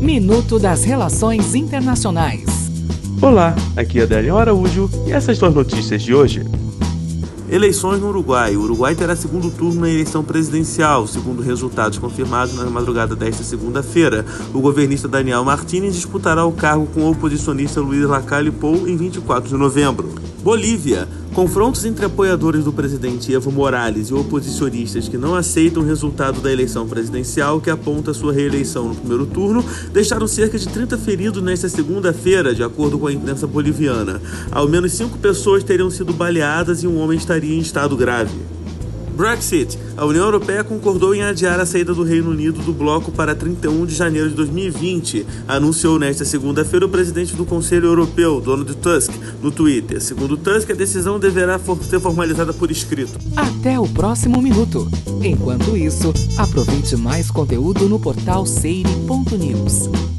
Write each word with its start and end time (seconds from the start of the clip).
Minuto 0.00 0.58
das 0.58 0.82
Relações 0.82 1.54
Internacionais. 1.54 2.46
Olá, 3.20 3.54
aqui 3.76 4.00
é 4.00 4.04
Adélio 4.04 4.38
Araújo 4.38 4.88
e 5.06 5.12
essas 5.12 5.38
duas 5.38 5.54
notícias 5.54 6.00
de 6.00 6.14
hoje. 6.14 6.42
Eleições 7.50 8.00
no 8.00 8.08
Uruguai. 8.08 8.56
O 8.56 8.62
Uruguai 8.62 8.94
terá 8.94 9.14
segundo 9.14 9.50
turno 9.50 9.82
na 9.82 9.90
eleição 9.90 10.24
presidencial, 10.24 11.06
segundo 11.06 11.42
resultados 11.42 11.98
confirmados 11.98 12.54
na 12.54 12.64
madrugada 12.70 13.14
desta 13.14 13.44
segunda-feira. 13.44 14.24
O 14.54 14.60
governista 14.60 15.06
Daniel 15.06 15.44
Martínez 15.44 15.94
disputará 15.94 16.46
o 16.46 16.52
cargo 16.52 16.86
com 16.86 17.02
o 17.02 17.10
oposicionista 17.10 17.82
Luiz 17.82 18.08
Lacalle 18.08 18.50
Pou 18.50 18.88
em 18.88 18.96
24 18.96 19.50
de 19.50 19.56
novembro. 19.56 20.14
Bolívia. 20.42 21.06
Confrontos 21.34 21.84
entre 21.84 22.04
apoiadores 22.04 22.64
do 22.64 22.72
presidente 22.72 23.32
Evo 23.32 23.52
Morales 23.52 24.08
e 24.08 24.14
oposicionistas 24.14 25.08
que 25.08 25.16
não 25.16 25.36
aceitam 25.36 25.80
o 25.80 25.86
resultado 25.86 26.40
da 26.40 26.52
eleição 26.52 26.88
presidencial, 26.88 27.60
que 27.60 27.70
aponta 27.70 28.12
sua 28.12 28.32
reeleição 28.32 28.88
no 28.88 28.96
primeiro 28.96 29.26
turno, 29.26 29.64
deixaram 29.92 30.26
cerca 30.26 30.58
de 30.58 30.68
30 30.68 30.98
feridos 30.98 31.40
nesta 31.40 31.68
segunda-feira, 31.68 32.52
de 32.52 32.64
acordo 32.64 32.98
com 32.98 33.06
a 33.06 33.12
imprensa 33.12 33.46
boliviana. 33.46 34.20
Ao 34.50 34.68
menos 34.68 34.92
cinco 34.92 35.18
pessoas 35.18 35.62
teriam 35.62 35.88
sido 35.88 36.12
baleadas 36.12 36.82
e 36.82 36.88
um 36.88 36.98
homem 36.98 37.16
estaria 37.16 37.54
em 37.54 37.60
estado 37.60 37.96
grave. 37.96 38.34
Brexit. 39.20 39.78
A 39.98 40.06
União 40.06 40.24
Europeia 40.24 40.64
concordou 40.64 41.14
em 41.14 41.22
adiar 41.22 41.60
a 41.60 41.66
saída 41.66 41.92
do 41.92 42.02
Reino 42.02 42.30
Unido 42.30 42.62
do 42.62 42.72
bloco 42.72 43.12
para 43.12 43.34
31 43.34 43.84
de 43.84 43.94
janeiro 43.94 44.30
de 44.30 44.34
2020, 44.34 45.26
anunciou 45.46 45.98
nesta 45.98 46.24
segunda-feira 46.24 46.86
o 46.86 46.88
presidente 46.88 47.36
do 47.36 47.44
Conselho 47.44 47.88
Europeu, 47.88 48.40
Donald 48.40 48.74
Tusk, 48.76 49.12
no 49.42 49.50
Twitter. 49.50 50.00
Segundo 50.00 50.36
Tusk, 50.36 50.70
a 50.70 50.74
decisão 50.74 51.18
deverá 51.18 51.58
ser 51.88 52.00
formalizada 52.00 52.52
por 52.52 52.70
escrito. 52.70 53.18
Até 53.36 53.78
o 53.78 53.86
próximo 53.88 54.40
minuto. 54.40 54.90
Enquanto 55.22 55.76
isso, 55.76 56.12
aproveite 56.38 56.96
mais 56.96 57.30
conteúdo 57.30 57.88
no 57.88 57.98
portal 57.98 58.46
seire.news. 58.46 60.09